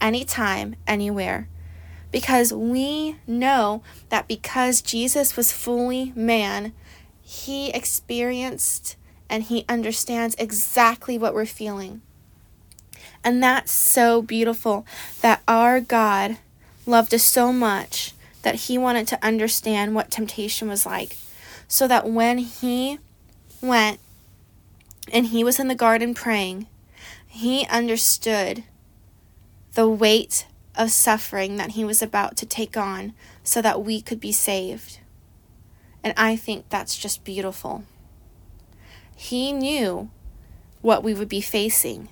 anytime, 0.00 0.76
anywhere. 0.86 1.48
Because 2.10 2.52
we 2.52 3.16
know 3.26 3.82
that 4.10 4.28
because 4.28 4.82
Jesus 4.82 5.36
was 5.36 5.52
fully 5.52 6.12
man, 6.14 6.72
he 7.22 7.70
experienced 7.70 8.96
and 9.30 9.44
He 9.44 9.64
understands 9.66 10.36
exactly 10.38 11.16
what 11.16 11.32
we're 11.32 11.46
feeling. 11.46 12.02
And 13.24 13.42
that's 13.42 13.72
so 13.72 14.20
beautiful 14.20 14.84
that 15.22 15.42
our 15.48 15.80
God 15.80 16.36
loved 16.84 17.14
us 17.14 17.22
so 17.22 17.50
much 17.50 18.12
that 18.42 18.66
He 18.66 18.76
wanted 18.76 19.08
to 19.08 19.24
understand 19.24 19.94
what 19.94 20.10
temptation 20.10 20.68
was 20.68 20.84
like. 20.84 21.16
So 21.68 21.88
that 21.88 22.06
when 22.06 22.36
He 22.36 22.98
went 23.62 23.98
and 25.10 25.26
He 25.26 25.42
was 25.42 25.58
in 25.58 25.68
the 25.68 25.74
garden 25.74 26.14
praying, 26.14 26.66
He 27.26 27.66
understood 27.66 28.64
the 29.74 29.88
weight 29.88 30.46
of 30.76 30.90
suffering 30.90 31.56
that 31.56 31.70
He 31.70 31.84
was 31.84 32.02
about 32.02 32.36
to 32.38 32.46
take 32.46 32.76
on 32.76 33.14
so 33.42 33.62
that 33.62 33.82
we 33.82 34.00
could 34.00 34.20
be 34.20 34.32
saved. 34.32 35.00
And 36.04 36.14
I 36.16 36.36
think 36.36 36.68
that's 36.68 36.96
just 36.96 37.24
beautiful. 37.24 37.84
He 39.14 39.52
knew 39.52 40.10
what 40.80 41.04
we 41.04 41.14
would 41.14 41.28
be 41.28 41.40
facing. 41.40 42.08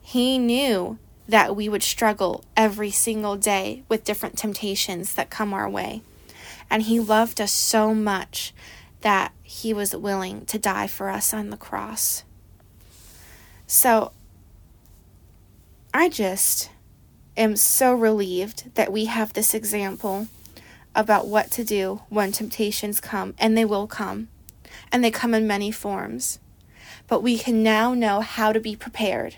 He 0.00 0.38
knew 0.38 0.98
that 1.28 1.56
we 1.56 1.68
would 1.68 1.82
struggle 1.82 2.44
every 2.56 2.90
single 2.90 3.36
day 3.36 3.82
with 3.88 4.04
different 4.04 4.38
temptations 4.38 5.14
that 5.14 5.28
come 5.28 5.52
our 5.52 5.68
way. 5.68 6.02
And 6.70 6.84
He 6.84 7.00
loved 7.00 7.40
us 7.40 7.52
so 7.52 7.94
much 7.94 8.54
that 9.00 9.32
He 9.48 9.72
was 9.72 9.94
willing 9.94 10.44
to 10.46 10.58
die 10.58 10.88
for 10.88 11.08
us 11.08 11.32
on 11.32 11.50
the 11.50 11.56
cross. 11.56 12.24
So 13.68 14.10
I 15.94 16.08
just 16.08 16.68
am 17.36 17.54
so 17.54 17.94
relieved 17.94 18.74
that 18.74 18.92
we 18.92 19.04
have 19.04 19.32
this 19.32 19.54
example 19.54 20.26
about 20.96 21.28
what 21.28 21.52
to 21.52 21.62
do 21.62 22.02
when 22.08 22.32
temptations 22.32 23.00
come, 23.00 23.34
and 23.38 23.56
they 23.56 23.64
will 23.64 23.86
come, 23.86 24.28
and 24.90 25.04
they 25.04 25.12
come 25.12 25.32
in 25.32 25.46
many 25.46 25.70
forms. 25.70 26.40
but 27.06 27.22
we 27.22 27.38
can 27.38 27.62
now 27.62 27.94
know 27.94 28.20
how 28.20 28.52
to 28.52 28.60
be 28.60 28.74
prepared, 28.74 29.36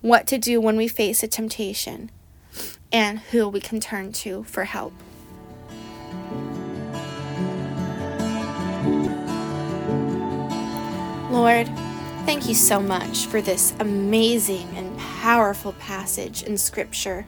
what 0.00 0.26
to 0.26 0.38
do 0.38 0.60
when 0.60 0.76
we 0.76 0.88
face 0.88 1.22
a 1.22 1.28
temptation, 1.28 2.10
and 2.92 3.18
who 3.30 3.48
we 3.48 3.60
can 3.60 3.80
turn 3.80 4.12
to 4.12 4.44
for 4.44 4.64
help. 4.64 4.92
Lord, 11.30 11.68
thank 12.26 12.48
you 12.48 12.54
so 12.54 12.80
much 12.80 13.26
for 13.26 13.40
this 13.40 13.72
amazing 13.78 14.68
and 14.74 14.98
powerful 14.98 15.74
passage 15.74 16.42
in 16.42 16.58
Scripture, 16.58 17.24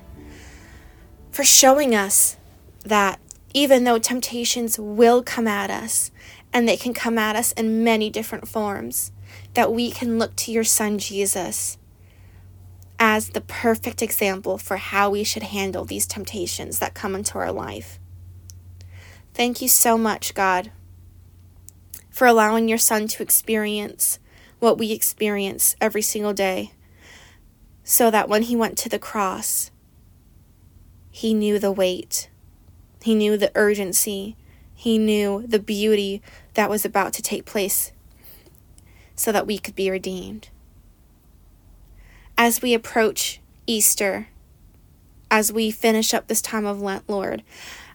for 1.30 1.44
showing 1.44 1.94
us 1.94 2.36
that 2.84 3.20
even 3.54 3.84
though 3.84 4.00
temptations 4.00 4.76
will 4.76 5.22
come 5.22 5.46
at 5.46 5.70
us, 5.70 6.10
and 6.52 6.68
they 6.68 6.76
can 6.76 6.92
come 6.92 7.16
at 7.16 7.36
us 7.36 7.52
in 7.52 7.84
many 7.84 8.10
different 8.10 8.48
forms, 8.48 9.12
that 9.54 9.72
we 9.72 9.92
can 9.92 10.18
look 10.18 10.34
to 10.34 10.50
your 10.50 10.64
Son 10.64 10.98
Jesus 10.98 11.78
as 12.98 13.28
the 13.30 13.40
perfect 13.40 14.02
example 14.02 14.58
for 14.58 14.78
how 14.78 15.10
we 15.10 15.22
should 15.22 15.44
handle 15.44 15.84
these 15.84 16.08
temptations 16.08 16.80
that 16.80 16.92
come 16.92 17.14
into 17.14 17.38
our 17.38 17.52
life. 17.52 18.00
Thank 19.32 19.62
you 19.62 19.68
so 19.68 19.96
much, 19.96 20.34
God, 20.34 20.72
for 22.12 22.27
allowing 22.27 22.68
your 22.68 22.79
Son 22.79 23.09
to 23.09 23.22
experience 23.22 24.18
what 24.61 24.79
we 24.79 24.92
experience 24.92 25.75
every 25.81 26.03
single 26.03 26.33
day, 26.33 26.72
so 27.83 28.11
that 28.11 28.29
when 28.29 28.42
he 28.42 28.55
went 28.55 28.79
to 28.79 28.88
the 28.88 28.98
cross, 28.98 29.72
he 31.11 31.35
knew 31.35 31.59
the 31.59 31.72
weight, 31.72 32.29
he 33.03 33.14
knew 33.14 33.37
the 33.37 33.51
urgency, 33.55 34.37
he 34.75 34.98
knew 34.98 35.44
the 35.46 35.59
beauty 35.59 36.22
that 36.55 36.70
was 36.70 36.85
about 36.85 37.12
to 37.14 37.22
take 37.22 37.44
place 37.44 37.92
so 39.16 39.33
that 39.33 39.46
we 39.46 39.59
could 39.59 39.75
be 39.75 39.90
redeemed. 39.90 40.48
As 42.37 42.62
we 42.62 42.75
approach 42.75 43.40
Easter, 43.66 44.29
as 45.31 45.53
we 45.53 45.70
finish 45.70 46.12
up 46.12 46.27
this 46.27 46.42
time 46.42 46.66
of 46.66 46.81
Lent, 46.81 47.09
Lord, 47.09 47.42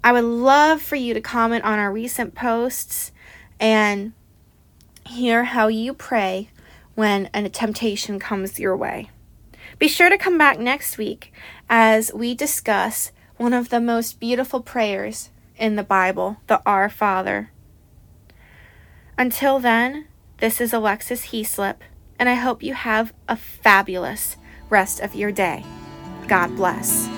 I 0.03 0.11
would 0.11 0.25
love 0.25 0.83
for 0.83 0.97
you 0.97 1.15
to 1.15 1.21
comment 1.21 1.65
on 1.65 1.79
our 1.79 1.91
recent 1.91 2.35
posts 2.35 3.11
and 3.59 4.13
hear 5.07 5.45
how 5.45 5.69
you 5.69 5.95
pray 5.95 6.51
when 6.93 7.31
a 7.33 7.49
temptation 7.49 8.19
comes 8.19 8.59
your 8.59 8.77
way. 8.77 9.09
Be 9.77 9.87
sure 9.89 10.09
to 10.09 10.17
come 10.17 10.37
back 10.37 10.57
next 10.57 10.97
week 10.97 11.33
as 11.69 12.13
we 12.13 12.33
discuss 12.33 13.11
one 13.37 13.53
of 13.53 13.69
the 13.69 13.81
most 13.81 14.19
beautiful 14.19 14.61
prayers 14.61 15.29
in 15.57 15.75
the 15.75 15.83
Bible, 15.83 16.37
the 16.47 16.61
Our 16.65 16.87
Father. 16.89 17.51
Until 19.17 19.59
then, 19.59 20.07
this 20.37 20.61
is 20.61 20.73
Alexis 20.73 21.27
Heaslip, 21.27 21.77
and 22.17 22.29
I 22.29 22.35
hope 22.35 22.63
you 22.63 22.73
have 22.73 23.13
a 23.27 23.35
fabulous 23.35 24.37
rest 24.69 25.01
of 25.01 25.15
your 25.15 25.31
day. 25.31 25.65
God 26.27 26.55
bless. 26.55 27.09